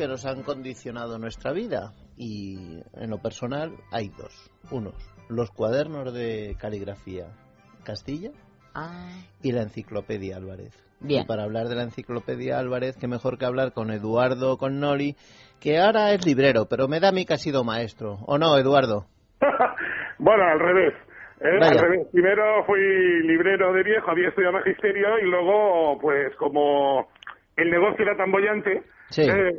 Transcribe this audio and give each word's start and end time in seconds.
Que 0.00 0.08
nos 0.08 0.24
han 0.24 0.42
condicionado 0.44 1.18
nuestra 1.18 1.52
vida 1.52 1.92
y 2.16 2.80
en 2.94 3.10
lo 3.10 3.18
personal 3.18 3.72
hay 3.92 4.08
dos. 4.08 4.50
Unos, 4.70 4.94
los 5.28 5.50
cuadernos 5.50 6.14
de 6.14 6.56
caligrafía 6.58 7.26
Castilla 7.84 8.30
Ah, 8.74 9.10
y 9.42 9.52
la 9.52 9.60
enciclopedia 9.60 10.38
Álvarez. 10.38 10.72
Bien. 11.00 11.24
Y 11.24 11.26
para 11.26 11.42
hablar 11.42 11.68
de 11.68 11.74
la 11.74 11.82
enciclopedia 11.82 12.58
Álvarez, 12.58 12.96
qué 12.98 13.08
mejor 13.08 13.36
que 13.36 13.44
hablar 13.44 13.74
con 13.74 13.90
Eduardo 13.90 14.56
Connolly, 14.56 15.16
que 15.60 15.78
ahora 15.78 16.12
es 16.12 16.24
librero, 16.24 16.64
pero 16.64 16.88
me 16.88 16.98
da 16.98 17.10
a 17.10 17.12
mí 17.12 17.26
que 17.26 17.34
ha 17.34 17.36
sido 17.36 17.62
maestro. 17.62 18.20
¿O 18.26 18.38
no, 18.38 18.56
Eduardo? 18.56 19.04
bueno, 20.18 20.44
al 20.44 20.60
revés. 20.60 20.94
¿eh? 21.42 21.58
Al 21.60 21.78
revés. 21.78 22.08
Primero 22.10 22.64
fui 22.64 22.80
librero 23.24 23.74
de 23.74 23.82
viejo, 23.82 24.10
había 24.10 24.28
estudiado 24.28 24.54
magisterio 24.54 25.18
y 25.18 25.28
luego, 25.28 25.98
pues 26.00 26.34
como 26.36 27.10
el 27.56 27.70
negocio 27.70 28.02
era 28.02 28.16
tan 28.16 28.32
bollante, 28.32 28.82
Sí. 29.10 29.22
eh, 29.22 29.52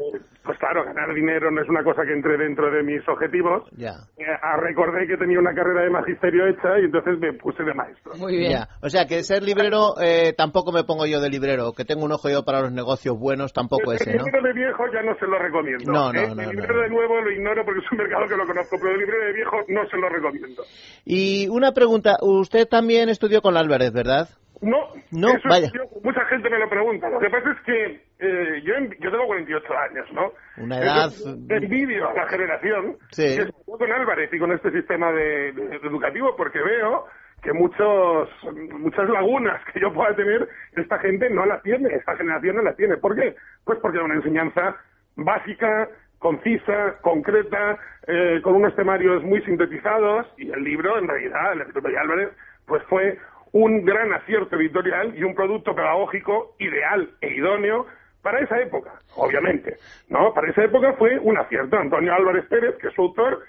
pues 0.44 0.58
claro, 0.58 0.84
ganar 0.84 1.14
dinero 1.14 1.52
no 1.52 1.62
es 1.62 1.70
una 1.70 1.84
cosa 1.84 2.02
que 2.04 2.14
entre 2.14 2.36
dentro 2.38 2.72
de 2.72 2.82
mis 2.84 3.08
objetivos. 3.08 3.70
Ya. 3.78 3.94
Eh, 4.18 4.26
ah, 4.42 4.58
recordé 4.58 5.06
que 5.06 5.16
tenía 5.18 5.40
una 5.40 5.54
carrera 5.54 5.84
de 5.84 5.90
magisterio 5.92 6.48
hecha 6.48 6.80
y 6.80 6.86
entonces 6.86 7.20
me 7.20 7.34
puse 7.34 7.64
de 7.64 7.74
maestro. 7.74 8.14
muy 8.18 8.38
bien. 8.38 8.52
Ya. 8.54 8.68
O 8.82 8.90
sea, 8.90 9.06
que 9.06 9.24
ser 9.24 9.44
librero 9.44 9.94
eh, 10.02 10.34
tampoco 10.36 10.72
me 10.72 10.84
pongo 10.84 11.06
yo 11.06 11.20
de 11.22 11.30
librero, 11.30 11.74
que 11.74 11.86
tengo 11.86 12.06
un 12.06 12.12
ojo 12.12 12.30
yo 12.30 12.44
para 12.44 12.62
los 12.62 12.72
negocios 12.72 13.20
buenos, 13.20 13.54
tampoco 13.54 13.94
ese, 13.94 14.10
el 14.10 14.18
¿no? 14.18 14.24
librero 14.26 14.48
de 14.48 14.54
viejo 14.54 14.84
ya 14.92 15.02
no 15.04 15.16
se 15.20 15.26
lo 15.28 15.38
recomiendo. 15.38 15.92
No, 15.92 16.12
no, 16.12 16.20
¿eh? 16.20 16.28
no, 16.28 16.42
El 16.42 16.48
no, 16.48 16.52
librero 16.54 16.76
no. 16.76 16.82
de 16.82 16.90
nuevo 16.90 17.22
lo 17.22 17.32
ignoro 17.32 17.64
porque 17.64 17.82
es 17.82 17.92
un 17.92 17.98
mercado 18.00 18.26
que 18.28 18.38
lo 18.38 18.48
conozco, 18.48 18.78
pero 18.82 18.94
el 18.94 19.00
librero 19.00 19.26
de 19.28 19.34
viejo 19.34 19.58
no 19.68 19.88
se 19.90 19.98
lo 19.98 20.10
recomiendo. 20.10 20.64
Y 21.06 21.48
una 21.50 21.72
pregunta, 21.72 22.18
usted 22.22 22.68
también 22.68 23.10
estudió 23.10 23.42
con 23.42 23.58
Álvarez, 23.58 23.92
¿verdad? 23.94 24.30
No, 24.62 24.78
No, 25.12 25.30
eso 25.30 25.50
vaya. 25.50 25.68
yo- 25.74 25.90
mucha 26.04 26.24
gente 26.26 26.50
me 26.50 26.60
lo 26.60 26.70
pregunta. 26.70 27.10
Lo 27.10 27.20
que 27.20 27.30
pasa 27.30 27.52
es 27.52 27.60
que 27.62 28.02
eh, 28.20 28.62
yo, 28.64 28.74
yo 29.00 29.12
tengo 29.12 29.26
48 29.26 29.74
años, 29.78 30.08
¿no? 30.14 30.32
Una 30.58 30.78
edad- 30.80 31.12
envidio 31.50 32.08
a 32.10 32.14
la 32.14 32.28
generación 32.28 32.98
Sí. 33.12 33.24
que 33.24 33.42
estudió 33.44 33.78
con 33.80 33.92
Álvarez 33.92 34.30
y 34.32 34.38
con 34.40 34.52
este 34.52 34.70
sistema 34.72 35.12
de, 35.12 35.52
de- 35.54 35.68
de 35.80 35.88
educativo 35.88 36.36
porque 36.38 36.60
veo 36.62 37.06
que 37.42 37.54
muchos 37.54 38.30
muchas 38.78 39.10
lagunas 39.10 39.60
que 39.74 39.80
yo 39.80 39.92
pueda 39.92 40.16
tener, 40.16 40.48
esta 40.78 41.00
gente 41.00 41.28
no 41.32 41.44
las 41.48 41.64
tiene, 41.64 41.90
esta 41.96 42.16
generación 42.16 42.58
no 42.58 42.62
las 42.62 42.76
tiene. 42.78 42.98
¿Por 42.98 43.16
qué? 43.16 43.34
Pues 43.66 43.80
porque 43.80 43.98
es 43.98 44.04
una 44.04 44.14
enseñanza 44.16 44.76
básica, 45.16 45.90
concisa, 46.20 46.98
concreta, 47.02 47.80
eh, 48.08 48.40
con 48.44 48.54
unos 48.56 48.76
temarios 48.76 49.24
muy 49.24 49.42
sintetizados 49.42 50.28
y 50.38 50.52
el 50.52 50.64
libro, 50.64 51.00
en 51.00 51.08
realidad, 51.08 51.54
el 51.54 51.62
Enciclopedia 51.62 51.98
de 51.98 52.04
Álvarez, 52.04 52.30
pues 52.68 52.84
fue 52.84 53.18
un 53.54 53.84
gran 53.86 54.14
acierto 54.14 54.56
editorial 54.56 55.14
y 55.18 55.24
un 55.24 55.36
producto 55.36 55.76
pedagógico 55.76 56.56
ideal 56.60 57.10
e 57.22 57.36
idóneo 57.36 57.86
para 58.22 58.40
esa 58.40 58.60
época, 58.62 59.00
obviamente. 59.16 59.76
¿no? 60.10 60.34
Para 60.34 60.50
esa 60.52 60.64
época 60.64 60.94
fue 60.94 61.18
un 61.20 61.38
acierto. 61.38 61.78
Antonio 61.78 62.14
Álvarez 62.14 62.46
Pérez, 62.48 62.76
que 62.80 62.88
es 62.88 62.94
su 62.94 63.02
autor, 63.02 63.44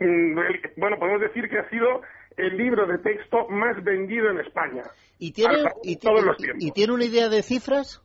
mm, 0.00 0.34
bueno, 0.76 0.98
podemos 0.98 1.20
decir 1.20 1.48
que 1.48 1.58
ha 1.58 1.68
sido 1.68 2.02
el 2.36 2.56
libro 2.56 2.86
de 2.86 2.98
texto 2.98 3.48
más 3.48 3.82
vendido 3.84 4.30
en 4.30 4.40
España. 4.40 4.82
¿Y 5.18 5.32
tiene, 5.32 5.54
y, 5.82 5.96
tiene 6.72 6.92
una 6.92 7.04
idea 7.04 7.28
de 7.28 7.42
cifras? 7.42 8.02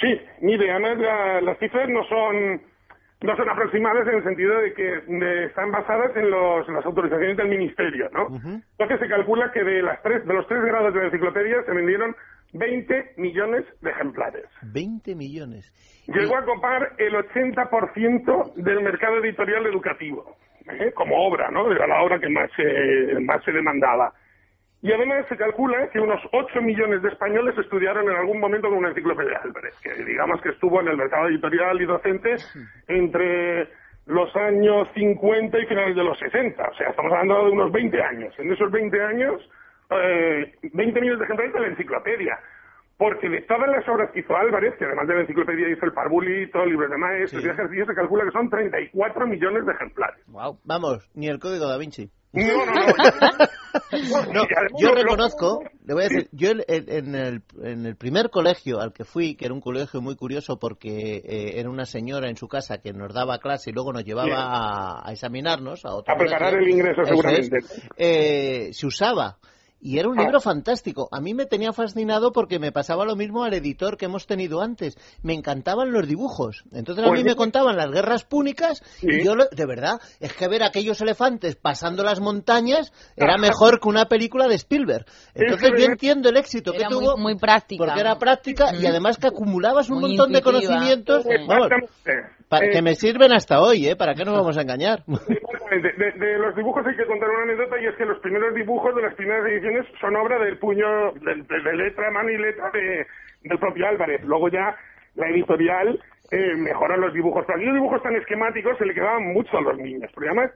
Sí, 0.00 0.20
mire, 0.40 0.70
además 0.70 0.98
la- 0.98 1.40
las 1.40 1.58
cifras 1.58 1.88
no 1.88 2.04
son 2.04 2.62
no 3.22 3.36
son 3.36 3.48
aproximadas 3.48 4.06
en 4.08 4.14
el 4.16 4.22
sentido 4.24 4.60
de 4.60 4.72
que 4.74 4.82
de- 5.06 5.44
están 5.46 5.70
basadas 5.70 6.16
en, 6.16 6.30
los, 6.30 6.68
las 6.68 6.84
autorizaciones 6.84 7.36
del 7.36 7.48
ministerio, 7.48 8.08
¿no? 8.12 8.28
Entonces 8.78 8.98
se 9.00 9.08
calcula 9.08 9.52
que 9.52 9.62
de 9.62 9.82
las 9.82 10.02
tres 10.02 10.26
de 10.26 10.34
los 10.34 10.46
tres 10.48 10.62
grados 10.64 10.92
de 10.92 11.00
la 11.00 11.06
enciclopedia 11.06 11.62
se 11.64 11.72
vendieron 11.72 12.14
20 12.54 13.14
millones 13.16 13.64
de 13.80 13.90
ejemplares. 13.90 14.44
20 14.62 15.14
millones. 15.14 15.72
Llegó 16.06 16.36
a 16.36 16.44
copar 16.44 16.92
el 16.98 17.14
80% 17.14 18.54
del 18.56 18.82
mercado 18.82 19.16
editorial 19.18 19.66
educativo, 19.66 20.36
¿eh? 20.68 20.92
como 20.94 21.16
obra, 21.26 21.50
¿no? 21.50 21.70
Era 21.72 21.86
la 21.86 22.02
obra 22.02 22.18
que 22.18 22.28
más 22.28 22.50
se, 22.56 23.18
más 23.20 23.42
se 23.44 23.52
demandaba. 23.52 24.12
Y 24.82 24.92
además 24.92 25.24
se 25.28 25.36
calcula 25.36 25.88
que 25.90 26.00
unos 26.00 26.20
8 26.32 26.60
millones 26.60 27.02
de 27.02 27.08
españoles 27.10 27.56
estudiaron 27.56 28.10
en 28.10 28.16
algún 28.16 28.40
momento 28.40 28.68
con 28.68 28.78
una 28.78 28.88
enciclopedia 28.88 29.38
Álvarez, 29.44 29.74
que 29.80 29.94
digamos 30.04 30.40
que 30.42 30.48
estuvo 30.50 30.80
en 30.80 30.88
el 30.88 30.96
mercado 30.96 31.28
editorial 31.28 31.80
y 31.80 31.86
docente 31.86 32.34
entre 32.88 33.68
los 34.06 34.34
años 34.34 34.88
50 34.94 35.56
y 35.58 35.66
finales 35.66 35.94
de 35.94 36.02
los 36.02 36.18
60. 36.18 36.68
O 36.68 36.74
sea, 36.74 36.88
estamos 36.90 37.12
hablando 37.12 37.44
de 37.44 37.50
unos 37.52 37.70
20 37.70 38.02
años. 38.02 38.34
En 38.38 38.52
esos 38.52 38.70
20 38.72 39.00
años, 39.02 39.40
eh, 39.90 40.52
20 40.72 41.00
millones 41.00 41.18
de 41.20 41.24
ejemplares 41.26 41.54
de 41.54 41.60
la 41.60 41.66
enciclopedia. 41.68 42.38
Porque 42.98 43.28
de 43.28 43.42
todas 43.42 43.68
las 43.68 43.88
obras 43.88 44.10
que 44.12 44.20
hizo 44.20 44.36
Álvarez, 44.36 44.74
que 44.78 44.84
además 44.84 45.06
de 45.08 45.14
la 45.14 45.20
enciclopedia 45.22 45.68
hizo 45.68 45.86
el 45.86 45.92
Parbulito, 45.92 46.64
libros 46.66 46.90
de 46.90 46.96
maestros 46.98 47.42
Sí. 47.42 47.48
y 47.48 47.50
ejercicios, 47.50 47.86
se 47.88 47.94
calcula 47.94 48.24
que 48.24 48.30
son 48.32 48.48
34 48.50 49.26
millones 49.26 49.64
de 49.64 49.72
ejemplares. 49.72 50.24
Wow. 50.26 50.58
Vamos, 50.64 51.08
ni 51.14 51.28
el 51.28 51.38
código 51.38 51.68
da 51.68 51.78
Vinci. 51.78 52.08
No, 52.32 52.42
no, 52.66 52.72
no. 52.72 52.82
No, 54.32 54.44
yo 54.78 54.92
reconozco, 54.94 55.62
le 55.86 55.94
voy 55.94 56.04
a 56.04 56.08
decir, 56.08 56.28
yo 56.32 56.50
en 56.50 57.14
el, 57.14 57.42
en 57.62 57.86
el 57.86 57.96
primer 57.96 58.30
colegio 58.30 58.80
al 58.80 58.92
que 58.92 59.04
fui, 59.04 59.34
que 59.34 59.44
era 59.46 59.54
un 59.54 59.60
colegio 59.60 60.00
muy 60.00 60.16
curioso 60.16 60.58
porque 60.58 61.16
eh, 61.24 61.58
era 61.58 61.70
una 61.70 61.84
señora 61.86 62.28
en 62.28 62.36
su 62.36 62.48
casa 62.48 62.78
que 62.78 62.92
nos 62.92 63.12
daba 63.14 63.38
clase 63.38 63.70
y 63.70 63.72
luego 63.72 63.92
nos 63.92 64.04
llevaba 64.04 64.36
a, 64.42 65.08
a 65.08 65.12
examinarnos, 65.12 65.84
a 65.84 65.94
otro 65.94 66.14
A 66.14 66.18
preparar 66.18 66.50
colegio, 66.52 66.66
el 66.66 66.70
ingreso, 66.80 67.02
eso 67.02 67.12
es, 67.12 67.46
seguramente. 67.48 67.58
eh, 67.96 68.70
se 68.72 68.86
usaba. 68.86 69.38
Y 69.84 69.98
era 69.98 70.08
un 70.08 70.16
Ah. 70.16 70.22
libro 70.22 70.40
fantástico. 70.40 71.08
A 71.10 71.20
mí 71.20 71.34
me 71.34 71.44
tenía 71.44 71.72
fascinado 71.72 72.30
porque 72.30 72.60
me 72.60 72.70
pasaba 72.70 73.04
lo 73.04 73.16
mismo 73.16 73.42
al 73.42 73.52
editor 73.52 73.96
que 73.96 74.04
hemos 74.04 74.28
tenido 74.28 74.62
antes. 74.62 74.96
Me 75.22 75.34
encantaban 75.34 75.90
los 75.90 76.06
dibujos. 76.06 76.62
Entonces 76.70 77.04
a 77.04 77.08
Pues 77.08 77.20
mí 77.20 77.28
me 77.28 77.34
contaban 77.34 77.76
las 77.76 77.90
guerras 77.90 78.22
púnicas 78.24 78.80
y 79.02 79.24
yo, 79.24 79.34
lo- 79.34 79.48
de 79.50 79.66
verdad, 79.66 80.00
es 80.20 80.32
que 80.34 80.46
ver 80.46 80.62
aquellos 80.62 81.00
elefantes 81.00 81.56
pasando 81.56 82.04
las 82.04 82.20
montañas 82.20 82.92
era 83.16 83.36
mejor 83.38 83.80
que 83.80 83.88
una 83.88 84.04
película 84.06 84.46
de 84.46 84.54
Spielberg. 84.54 85.04
Entonces 85.34 85.72
que 85.72 85.80
yo 85.80 85.86
entiendo 85.86 86.28
el 86.28 86.36
éxito 86.36 86.72
Era 86.72 86.86
que 86.88 86.94
muy- 86.94 87.04
tuvo. 87.04 87.16
muy 87.16 87.36
práctica. 87.36 87.84
Porque 87.84 88.00
era 88.00 88.16
práctica 88.20 88.72
y 88.76 88.86
además 88.86 89.18
que 89.18 89.26
acumulabas 89.26 89.90
un 89.90 89.98
Muy 89.98 90.10
montón 90.10 90.30
de 90.32 90.42
conocimientos. 90.42 91.24
Vamos, 91.24 91.66
Exactamente. 91.72 91.92
pa- 92.48 92.58
Eh, 92.64 92.70
que 92.70 92.82
me 92.82 92.94
sirven 92.94 93.32
hasta 93.32 93.60
hoy, 93.60 93.88
¿eh? 93.88 93.96
¿Para 93.96 94.14
qué 94.14 94.24
nos 94.24 94.34
vamos 94.38 94.56
a 94.56 94.62
engañar? 94.62 95.02
De, 95.80 96.12
de 96.12 96.38
los 96.38 96.54
dibujos 96.54 96.86
hay 96.86 96.96
que 96.96 97.06
contar 97.06 97.30
una 97.30 97.42
anécdota 97.44 97.80
y 97.80 97.86
es 97.86 97.94
que 97.96 98.04
los 98.04 98.18
primeros 98.18 98.54
dibujos 98.54 98.94
de 98.94 99.02
las 99.02 99.14
primeras 99.14 99.46
ediciones 99.46 99.86
son 100.00 100.14
obra 100.16 100.38
del 100.38 100.58
puño, 100.58 101.12
de, 101.12 101.34
de- 101.36 101.72
letra, 101.76 102.10
mano 102.10 102.30
y 102.30 102.36
letra 102.38 102.70
de- 102.70 103.06
del 103.44 103.58
propio 103.58 103.86
Álvarez. 103.88 104.22
Luego 104.24 104.48
ya 104.48 104.76
la 105.14 105.28
editorial 105.28 105.98
eh, 106.30 106.54
mejora 106.56 106.96
los 106.96 107.12
dibujos. 107.14 107.44
Pero 107.46 107.56
aquellos 107.56 107.74
dibujos 107.74 108.02
tan 108.02 108.16
esquemáticos 108.16 108.76
se 108.78 108.86
le 108.86 108.94
quedaban 108.94 109.24
mucho 109.32 109.56
a 109.56 109.62
los 109.62 109.78
niños. 109.78 110.10
Porque 110.14 110.28
además, 110.30 110.50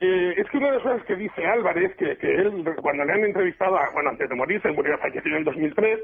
eh, 0.00 0.34
es 0.36 0.48
que 0.50 0.58
una 0.58 0.66
de 0.68 0.72
las 0.74 0.82
cosas 0.82 1.04
que 1.04 1.16
dice 1.16 1.46
Álvarez, 1.46 1.94
que, 1.96 2.16
que 2.16 2.34
él, 2.34 2.64
cuando 2.82 3.04
le 3.04 3.12
han 3.12 3.24
entrevistado, 3.24 3.76
a- 3.76 3.90
bueno, 3.92 4.10
antes 4.10 4.28
de 4.28 4.34
morirse, 4.34 4.70
murió 4.72 4.96
fallecido 4.98 5.36
en 5.36 5.44
2003, 5.44 6.00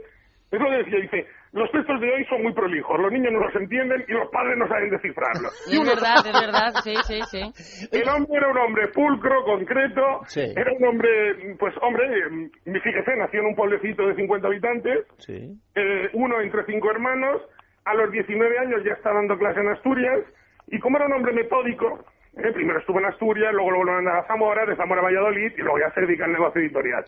es 0.50 0.61
lo 0.61 0.69
que 0.71 0.77
decía, 0.78 0.99
dice, 1.00 1.27
los 1.53 1.71
textos 1.71 2.00
de 2.00 2.12
hoy 2.12 2.25
son 2.27 2.43
muy 2.43 2.53
prolijos, 2.53 2.99
los 3.00 3.12
niños 3.12 3.33
no 3.33 3.41
los 3.41 3.55
entienden 3.55 4.05
y 4.09 4.12
los 4.12 4.28
padres 4.31 4.56
no 4.59 4.66
saben 4.69 4.91
descifrarlos. 4.91 5.53
Es 5.71 5.80
verdad, 5.84 6.27
es 6.27 6.33
verdad, 6.33 6.74
sí, 6.83 6.95
sí, 7.07 7.21
sí. 7.30 7.89
El 7.92 8.09
hombre 8.09 8.36
era 8.36 8.48
un 8.48 8.59
hombre 8.59 8.89
pulcro, 8.89 9.45
concreto, 9.45 10.21
Sí. 10.27 10.53
era 10.57 10.72
un 10.72 10.84
hombre, 10.84 11.57
pues 11.59 11.74
hombre, 11.83 12.04
eh, 12.07 12.80
fíjese, 12.83 13.16
nació 13.16 13.41
en 13.41 13.47
un 13.47 13.54
pueblecito 13.57 14.07
de 14.07 14.15
50 14.15 14.47
habitantes, 14.47 15.07
Sí. 15.19 15.53
eh, 15.74 16.09
uno 16.15 16.41
entre 16.41 16.65
cinco 16.66 16.91
hermanos, 16.91 17.42
a 17.84 17.95
los 17.95 18.10
19 18.13 18.59
años 18.59 18.83
ya 18.84 18.92
está 18.92 19.13
dando 19.13 19.39
clase 19.39 19.60
en 19.60 19.69
Asturias, 19.69 20.21
y 20.69 20.78
como 20.78 20.97
era 20.98 21.07
un 21.07 21.15
hombre 21.15 21.33
metódico, 21.33 22.04
eh, 22.36 22.53
primero 22.53 22.78
estuvo 22.78 22.98
en 23.01 23.07
Asturias, 23.07 23.53
luego 23.53 23.71
lo 23.72 23.78
volvieron 23.78 24.09
a 24.09 24.22
Zamora, 24.28 24.65
de 24.66 24.77
Zamora 24.77 25.01
a 25.01 25.04
Valladolid, 25.04 25.53
y 25.57 25.60
luego 25.63 25.78
ya 25.80 25.91
se 25.95 26.03
dedica 26.03 26.24
al 26.27 26.33
negocio 26.33 26.60
editorial. 26.60 27.04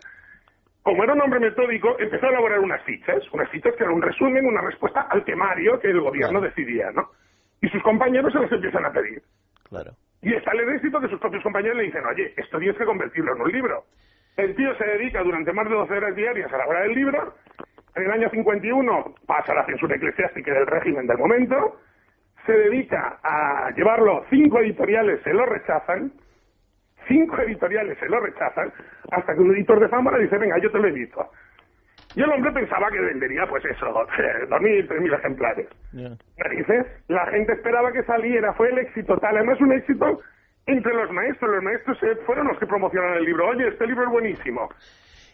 Como 0.83 1.03
era 1.03 1.13
un 1.13 1.21
hombre 1.21 1.39
metódico, 1.39 1.97
empezó 1.97 2.25
a 2.25 2.29
elaborar 2.29 2.59
unas 2.59 2.81
fichas, 2.83 3.23
unas 3.31 3.49
fichas 3.49 3.73
que 3.75 3.83
eran 3.83 3.95
un 3.95 4.01
resumen, 4.01 4.45
una 4.45 4.61
respuesta 4.61 5.01
al 5.09 5.23
temario 5.23 5.79
que 5.79 5.87
el 5.89 6.01
gobierno 6.01 6.39
Claro. 6.39 6.53
decidía, 6.55 6.91
¿no? 6.91 7.09
Y 7.61 7.69
sus 7.69 7.81
compañeros 7.81 8.33
se 8.33 8.39
los 8.39 8.51
empiezan 8.51 8.85
a 8.85 8.91
pedir. 8.91 9.21
Claro. 9.69 9.91
Y 10.21 10.33
está 10.33 10.51
el 10.51 10.69
éxito 10.69 10.99
que 10.99 11.07
sus 11.07 11.19
propios 11.19 11.41
compañeros 11.43 11.77
le 11.77 11.83
dicen, 11.83 12.05
oye, 12.05 12.33
esto 12.35 12.59
tienes 12.59 12.77
que 12.77 12.85
convertirlo 12.85 13.33
en 13.35 13.41
un 13.41 13.51
libro. 13.51 13.85
El 14.35 14.55
tío 14.55 14.75
se 14.75 14.85
dedica 14.85 15.23
durante 15.23 15.53
más 15.53 15.69
de 15.69 15.75
12 15.75 15.93
horas 15.93 16.15
diarias 16.15 16.51
a 16.51 16.55
elaborar 16.55 16.85
el 16.85 16.93
libro. 16.93 17.33
En 17.95 18.03
el 18.03 18.11
año 18.11 18.29
51 18.29 19.15
pasa 19.25 19.53
la 19.53 19.65
censura 19.65 19.95
eclesiástica 19.95 20.53
del 20.53 20.67
régimen 20.67 21.07
del 21.07 21.17
momento. 21.17 21.77
Se 22.45 22.51
dedica 22.51 23.19
a 23.23 23.69
llevarlo, 23.71 24.25
cinco 24.29 24.59
editoriales 24.59 25.21
se 25.23 25.33
lo 25.33 25.45
rechazan. 25.45 26.11
Cinco 27.07 27.39
editoriales 27.41 27.97
se 27.99 28.07
lo 28.07 28.19
rechazan. 28.19 28.71
Hasta 29.11 29.33
que 29.33 29.39
un 29.41 29.55
editor 29.55 29.79
de 29.79 29.89
fama 29.89 30.11
le 30.17 30.23
dice, 30.23 30.37
venga, 30.37 30.57
yo 30.59 30.71
te 30.71 30.79
lo 30.79 30.87
edito. 30.87 31.29
Y 32.15 32.21
el 32.21 32.29
hombre 32.29 32.51
pensaba 32.51 32.91
que 32.91 32.99
vendería, 32.99 33.47
pues 33.47 33.65
eso, 33.65 33.85
2.000, 33.87 34.87
3.000 34.87 35.19
ejemplares. 35.19 35.67
Ya. 35.93 36.09
Narices, 36.37 36.85
la 37.07 37.25
gente 37.27 37.53
esperaba 37.53 37.91
que 37.91 38.03
saliera, 38.03 38.53
fue 38.53 38.69
el 38.69 38.77
éxito 38.79 39.17
tal, 39.17 39.35
además 39.37 39.59
un 39.61 39.73
éxito 39.73 40.21
entre 40.65 40.93
los 40.93 41.11
maestros, 41.11 41.51
los 41.51 41.63
maestros 41.63 41.97
eh, 42.03 42.15
fueron 42.25 42.47
los 42.47 42.57
que 42.57 42.67
promocionaron 42.67 43.17
el 43.17 43.25
libro, 43.25 43.49
oye, 43.49 43.67
este 43.67 43.87
libro 43.87 44.03
es 44.03 44.09
buenísimo. 44.09 44.69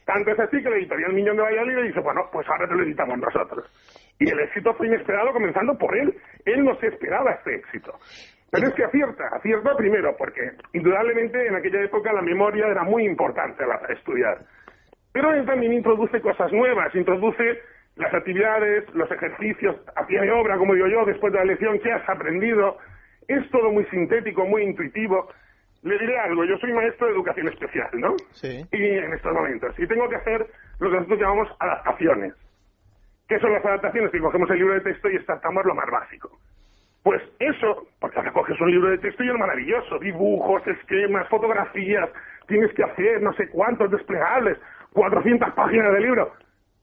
Tanto 0.06 0.32
es 0.32 0.40
así 0.40 0.64
que 0.64 0.70
la 0.70 0.78
editorial 0.78 1.14
Miñón 1.14 1.36
de 1.36 1.44
Valladolid 1.44 1.76
le 1.76 1.84
dice, 1.84 2.00
bueno, 2.00 2.22
pues 2.32 2.48
ahora 2.50 2.68
te 2.68 2.74
lo 2.74 2.84
editamos 2.84 3.20
nosotros. 3.20 3.70
Y 4.18 4.28
el 4.28 4.40
éxito 4.40 4.74
fue 4.74 4.88
inesperado 4.88 5.32
comenzando 5.32 5.78
por 5.78 5.96
él. 5.96 6.16
Él 6.46 6.64
no 6.64 6.76
se 6.80 6.88
esperaba 6.88 7.32
este 7.34 7.56
éxito. 7.58 7.94
Pero 8.52 8.68
es 8.68 8.74
que 8.74 8.84
acierta, 8.84 9.28
acierta 9.28 9.76
primero, 9.76 10.16
porque 10.18 10.42
indudablemente 10.74 11.48
en 11.48 11.56
aquella 11.56 11.84
época 11.84 12.12
la 12.14 12.22
memoria 12.22 12.68
era 12.68 12.84
muy 12.84 13.06
importante 13.06 13.64
para 13.64 13.94
estudiar. 13.94 14.40
Pero 15.12 15.34
él 15.34 15.46
también 15.46 15.74
introduce 15.74 16.22
cosas 16.22 16.52
nuevas, 16.52 16.94
introduce 16.96 17.60
las 17.96 18.14
actividades, 18.14 18.90
los 18.94 19.12
ejercicios 19.12 19.76
a 19.96 20.06
pie 20.08 20.22
de 20.22 20.32
obra, 20.32 20.58
como 20.58 20.74
digo 20.74 20.88
yo, 20.88 21.06
después 21.06 21.34
de 21.34 21.40
la 21.40 21.46
lección, 21.46 21.80
que 21.80 21.92
has 21.92 22.08
aprendido. 22.08 22.78
Es 23.28 23.48
todo 23.52 23.72
muy 23.72 23.86
sintético, 23.86 24.46
muy 24.46 24.64
intuitivo. 24.64 25.30
Le 25.84 25.98
diré 26.00 26.18
algo, 26.20 26.44
yo 26.46 26.58
soy 26.58 26.74
maestro 26.74 27.08
de 27.08 27.14
educación 27.14 27.48
especial, 27.48 27.90
¿no? 27.94 28.16
Sí. 28.32 28.66
Y 28.72 28.84
en 28.84 29.14
estos 29.14 29.32
momentos. 29.34 29.78
Y 29.78 29.88
tengo 29.88 30.10
que 30.10 30.16
hacer 30.16 30.48
lo 30.80 30.90
que 30.90 30.96
nosotros 30.96 31.20
llamamos 31.20 31.50
adaptaciones. 31.60 32.34
¿Qué 33.28 33.40
son 33.40 33.54
las 33.54 33.64
adaptaciones? 33.64 34.12
Que 34.12 34.20
cogemos 34.20 34.50
el 34.50 34.58
libro 34.58 34.74
de 34.74 34.82
texto 34.82 35.10
y 35.10 35.16
extractamos 35.16 35.64
lo 35.66 35.76
más 35.76 35.90
básico. 35.92 36.39
Pues 37.04 37.22
eso, 37.40 37.88
porque 38.00 38.18
ahora 38.18 38.34
coges 38.34 38.60
un 38.60 38.72
libro 38.72 38.90
de 38.90 38.98
texto 38.98 39.24
y 39.24 39.30
es 39.30 39.36
maravilloso. 39.36 40.00
Dibujos, 40.00 40.66
esquemas, 40.68 41.28
fotografías, 41.30 42.10
tienes 42.48 42.74
que 42.74 42.84
hacer 42.84 43.22
no 43.22 43.34
sé 43.34 43.48
cuántos 43.50 43.90
desplegables, 43.92 44.58
400 44.94 45.54
páginas 45.54 45.94
de 45.94 46.00
libro. 46.02 46.34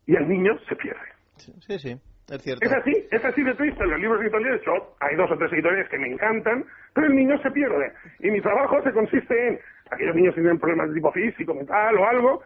Y 0.07 0.17
el 0.17 0.29
niño 0.29 0.59
se 0.69 0.77
pierde. 0.77 1.07
Sí, 1.37 1.53
sí, 1.61 2.01
es 2.29 2.43
cierto. 2.43 2.65
Es 2.65 2.73
así, 2.73 3.07
es 3.11 3.25
así 3.25 3.43
de 3.43 3.55
triste. 3.55 3.87
Los 3.87 4.01
libros 4.01 4.21
editoriales, 4.21 4.61
yo, 4.65 4.97
hay 5.01 5.15
dos 5.15 5.31
o 5.31 5.37
tres 5.37 5.53
editoriales 5.53 5.89
que 5.89 5.99
me 5.99 6.09
encantan, 6.09 6.65
pero 6.93 7.07
el 7.07 7.15
niño 7.15 7.39
se 7.43 7.51
pierde. 7.51 7.93
Y 8.21 8.31
mi 8.31 8.41
trabajo 8.41 8.83
se 8.83 8.93
consiste 8.93 9.49
en, 9.49 9.61
aquellos 9.91 10.17
niños 10.17 10.35
que 10.35 10.41
tienen 10.41 10.59
problemas 10.59 10.89
de 10.89 10.95
tipo 10.95 11.13
físico, 11.13 11.55
mental 11.55 11.97
o 11.99 12.09
algo, 12.09 12.43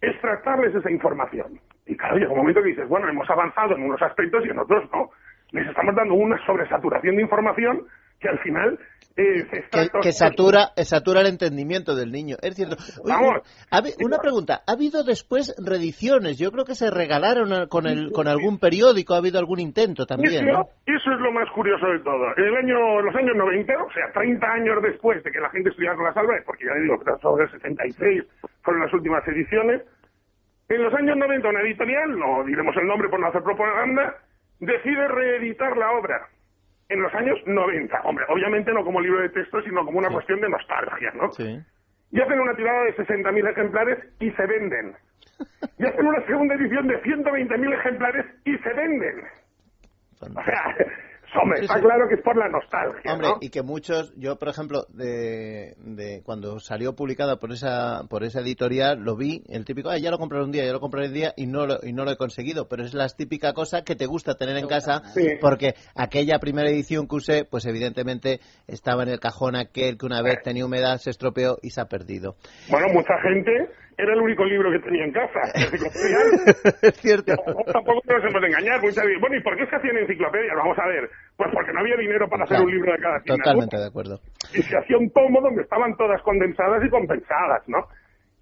extractarles 0.00 0.74
esa 0.74 0.90
información. 0.90 1.58
Y 1.86 1.96
claro, 1.96 2.16
llega 2.16 2.30
un 2.30 2.38
momento 2.38 2.62
que 2.62 2.68
dices, 2.68 2.88
bueno, 2.88 3.08
hemos 3.08 3.28
avanzado 3.28 3.74
en 3.74 3.82
unos 3.82 4.00
aspectos 4.02 4.44
y 4.46 4.50
en 4.50 4.58
otros 4.58 4.88
no. 4.92 5.10
Les 5.52 5.66
estamos 5.66 5.94
dando 5.94 6.14
una 6.14 6.36
sobresaturación 6.46 7.16
de 7.16 7.22
información 7.22 7.86
que 8.20 8.28
al 8.28 8.38
final 8.40 8.78
eh, 9.16 9.46
que, 9.72 9.88
que 10.00 10.12
satura, 10.12 10.70
satura 10.84 11.22
el 11.22 11.26
entendimiento 11.26 11.96
del 11.96 12.12
niño. 12.12 12.36
Es 12.40 12.54
cierto. 12.54 12.76
Oye, 13.02 13.12
Vamos. 13.12 13.42
una 14.04 14.18
pregunta. 14.18 14.60
¿Ha 14.66 14.72
habido 14.72 15.02
después 15.02 15.56
reediciones? 15.58 16.38
Yo 16.38 16.52
creo 16.52 16.64
que 16.64 16.76
se 16.76 16.88
regalaron 16.90 17.52
a- 17.52 17.66
con, 17.66 17.86
el, 17.88 18.12
con 18.12 18.28
algún 18.28 18.58
periódico. 18.60 19.14
Ha 19.14 19.18
habido 19.18 19.40
algún 19.40 19.58
intento 19.58 20.06
también, 20.06 20.46
Eso, 20.48 20.58
¿no? 20.58 20.68
eso 20.86 21.10
es 21.12 21.20
lo 21.20 21.32
más 21.32 21.50
curioso 21.50 21.86
de 21.86 21.98
todo. 22.00 22.26
En 22.36 22.44
el 22.44 22.56
año, 22.56 23.00
los 23.02 23.14
años 23.16 23.34
90, 23.34 23.72
o 23.82 23.90
sea, 23.92 24.12
30 24.14 24.46
años 24.46 24.76
después 24.82 25.22
de 25.24 25.32
que 25.32 25.40
la 25.40 25.50
gente 25.50 25.70
estudiara 25.70 25.96
con 25.96 26.04
las 26.04 26.16
albas, 26.16 26.42
porque 26.46 26.66
ya 26.66 26.74
digo, 26.80 27.02
sobre 27.20 27.44
el 27.46 27.50
76 27.50 28.22
fueron 28.62 28.82
las 28.84 28.92
últimas 28.94 29.26
ediciones, 29.26 29.82
en 30.68 30.82
los 30.84 30.94
años 30.94 31.16
90 31.16 31.48
una 31.48 31.62
editorial, 31.62 32.16
no 32.18 32.44
diremos 32.44 32.76
el 32.76 32.86
nombre 32.86 33.08
por 33.08 33.18
no 33.18 33.26
hacer 33.28 33.42
propaganda, 33.42 34.14
decide 34.60 35.08
reeditar 35.08 35.76
la 35.76 35.90
obra. 35.92 36.28
En 36.88 37.02
los 37.02 37.12
años 37.14 37.38
90, 37.46 38.00
hombre, 38.04 38.24
obviamente 38.28 38.72
no 38.72 38.82
como 38.82 39.00
libro 39.00 39.20
de 39.20 39.28
texto, 39.28 39.60
sino 39.62 39.84
como 39.84 39.98
una 39.98 40.08
cuestión 40.08 40.40
de 40.40 40.48
nostalgia, 40.48 41.10
¿no? 41.14 41.30
Sí. 41.32 41.60
y 42.10 42.20
hacen 42.20 42.40
una 42.40 42.54
tirada 42.54 42.84
de 42.84 42.96
60.000 42.96 43.50
ejemplares 43.50 43.98
y 44.20 44.30
se 44.30 44.46
venden. 44.46 44.96
Y 45.78 45.86
hacen 45.86 46.06
una 46.06 46.24
segunda 46.26 46.54
edición 46.56 46.88
de 46.88 47.00
120.000 47.02 47.74
ejemplares 47.78 48.26
y 48.44 48.58
se 48.58 48.72
venden. 48.72 49.22
O 50.20 50.42
sea, 50.42 50.74
hombre, 51.40 51.58
Sí, 51.58 51.64
está 51.64 51.76
sí. 51.76 51.80
claro 51.82 52.08
que 52.08 52.14
es 52.14 52.22
por 52.22 52.36
la 52.36 52.48
nostalgia, 52.48 53.12
Hombre, 53.12 53.28
¿no? 53.28 53.36
y 53.40 53.50
que 53.50 53.62
muchos, 53.62 54.12
yo 54.16 54.36
por 54.38 54.48
ejemplo, 54.48 54.86
de, 54.90 55.74
de 55.78 56.22
cuando 56.24 56.60
salió 56.60 56.94
publicada 56.94 57.36
por 57.36 57.52
esa 57.52 58.02
por 58.08 58.24
esa 58.24 58.40
editorial, 58.40 59.00
lo 59.00 59.16
vi, 59.16 59.42
el 59.48 59.64
típico, 59.64 59.90
ah, 59.90 59.98
ya 59.98 60.10
lo 60.10 60.18
compraré 60.18 60.44
un 60.44 60.52
día, 60.52 60.64
ya 60.64 60.72
lo 60.72 60.80
compraré 60.80 61.08
un 61.08 61.14
día 61.14 61.32
y 61.36 61.46
no 61.46 61.66
lo, 61.66 61.78
y 61.82 61.92
no 61.92 62.04
lo 62.04 62.10
he 62.12 62.16
conseguido, 62.16 62.68
pero 62.68 62.84
es 62.84 62.94
la 62.94 63.08
típica 63.08 63.52
cosa 63.52 63.82
que 63.84 63.96
te 63.96 64.06
gusta 64.06 64.34
tener 64.36 64.56
en 64.56 64.66
casa 64.68 65.02
Sí. 65.14 65.36
porque 65.40 65.74
aquella 65.94 66.38
primera 66.38 66.68
edición 66.70 67.08
que 67.08 67.16
usé, 67.16 67.44
pues 67.44 67.66
evidentemente 67.66 68.40
estaba 68.66 69.02
en 69.02 69.08
el 69.10 69.20
cajón 69.20 69.56
aquel 69.56 69.98
que 69.98 70.06
una 70.06 70.22
vez 70.22 70.42
tenía 70.42 70.64
humedad, 70.64 70.98
se 70.98 71.10
estropeó 71.10 71.58
y 71.62 71.70
se 71.70 71.80
ha 71.80 71.86
perdido. 71.86 72.36
Bueno, 72.70 72.86
mucha 72.92 73.14
gente 73.22 73.70
era 73.96 74.12
el 74.14 74.20
único 74.20 74.44
libro 74.44 74.70
que 74.70 74.78
tenía 74.78 75.04
en 75.04 75.12
casa. 75.12 75.40
Es 76.82 76.94
cierto. 77.00 77.32
Tampoco 77.72 78.00
nos 78.06 78.24
hemos 78.24 78.40
de 78.42 78.46
engañar. 78.48 78.80
Muchas 78.80 79.04
veces. 79.04 79.20
Bueno, 79.20 79.36
¿y 79.36 79.42
por 79.42 79.56
qué 79.56 79.66
se 79.66 79.76
hacían 79.76 79.96
enciclopedias? 79.98 80.54
Vamos 80.56 80.78
a 80.78 80.86
ver. 80.86 81.10
Pues 81.36 81.50
porque 81.52 81.72
no 81.72 81.80
había 81.80 81.96
dinero 81.96 82.28
para 82.28 82.44
hacer 82.44 82.56
Claro, 82.56 82.64
un 82.66 82.74
libro 82.74 82.92
de 82.92 82.98
cada 82.98 83.16
asignatura. 83.16 83.44
Totalmente 83.44 83.76
de 83.78 83.86
acuerdo. 83.86 84.20
y 84.54 84.62
se 84.62 84.76
hacía 84.76 84.98
un 84.98 85.10
tomo 85.12 85.40
donde 85.40 85.62
estaban 85.62 85.96
todas 85.96 86.20
condensadas 86.22 86.82
y 86.84 86.90
compensadas, 86.90 87.62
¿no? 87.68 87.86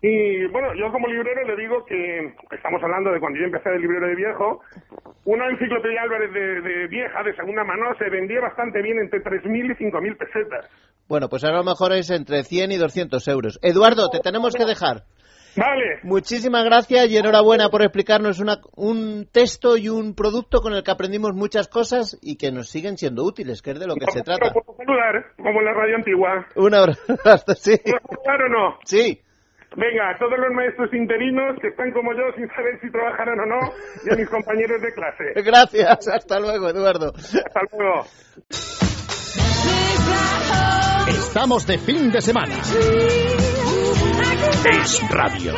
Y 0.02 0.46
bueno, 0.48 0.68
yo 0.74 0.92
como 0.92 1.08
librero 1.08 1.42
le 1.44 1.56
digo 1.56 1.84
que 1.86 2.32
estamos 2.54 2.82
hablando 2.82 3.10
de 3.12 3.18
cuando 3.20 3.38
yo 3.38 3.46
empecé 3.46 3.70
de 3.70 3.78
librero 3.80 4.06
de 4.06 4.14
viejo, 4.14 4.60
una 5.24 5.48
enciclopedia 5.48 6.02
Álvarez 6.02 6.32
de, 6.32 6.60
de 6.60 6.86
vieja, 6.88 7.22
de 7.22 7.34
segunda 7.34 7.64
mano, 7.64 7.94
se 7.98 8.08
vendía 8.10 8.40
bastante 8.40 8.82
bien 8.82 8.98
entre 8.98 9.20
3.000 9.20 9.72
y 9.72 9.84
5.000 9.84 10.16
pesetas. 10.18 10.70
Bueno, 11.08 11.28
pues 11.28 11.44
ahora 11.44 11.56
a 11.58 11.60
lo 11.60 11.70
mejor 11.70 11.92
es 11.92 12.10
entre 12.10 12.42
100 12.44 12.72
y 12.72 12.76
200 12.76 13.26
euros. 13.28 13.58
Eduardo, 13.62 14.08
te 14.10 14.20
tenemos 14.20 14.54
que 14.54 14.64
dejar. 14.66 15.04
Vale, 15.56 16.00
Muchísimas 16.02 16.64
gracias 16.64 17.08
y 17.08 17.16
enhorabuena 17.16 17.68
por 17.70 17.82
explicarnos 17.82 18.40
una- 18.40 18.60
un 18.76 19.26
texto 19.32 19.76
y 19.76 19.88
un 19.88 20.14
producto 20.14 20.60
con 20.60 20.74
el 20.74 20.82
que 20.82 20.90
aprendimos 20.90 21.32
muchas 21.34 21.68
cosas 21.68 22.18
y 22.22 22.36
que 22.36 22.52
nos 22.52 22.68
siguen 22.68 22.98
siendo 22.98 23.24
útiles, 23.24 23.62
que 23.62 23.70
es 23.72 23.80
de 23.80 23.86
lo 23.86 23.94
que 23.94 24.06
se 24.10 24.22
trata. 24.22 24.46
¿Lo 24.54 24.62
puedo 24.62 24.76
saludar? 24.76 25.24
Como 25.36 25.60
en 25.60 25.64
la 25.64 25.72
radio 25.72 25.96
antigua. 25.96 26.46
Un 26.56 26.74
abrazo, 26.74 27.00
sí. 27.56 27.76
¿Puedo 27.82 27.98
saludar 28.24 28.42
o 28.42 28.48
no? 28.48 28.78
Sí. 28.84 29.20
Venga, 29.76 30.10
a 30.10 30.18
todos 30.18 30.38
los 30.38 30.50
maestros 30.54 30.88
interinos 30.94 31.58
que 31.60 31.68
están 31.68 31.92
como 31.92 32.12
yo 32.12 32.22
sin 32.36 32.48
saber 32.48 32.78
si 32.80 32.90
trabajarán 32.90 33.38
o 33.40 33.46
no, 33.46 33.58
y 34.06 34.12
a 34.12 34.16
mis 34.16 34.28
compañeros 34.30 34.80
de 34.80 34.92
clase. 34.94 35.24
Gracias. 35.44 36.08
Hasta 36.08 36.40
luego, 36.40 36.68
Eduardo. 36.70 37.12
Hasta 37.14 37.60
luego. 37.76 38.06
Estamos 41.08 41.66
de 41.66 41.78
fin 41.78 42.10
de 42.10 42.20
semana. 42.22 42.54
Es 44.64 45.00
radio. 45.10 45.54